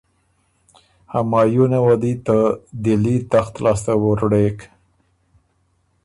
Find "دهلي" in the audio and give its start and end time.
2.83-3.17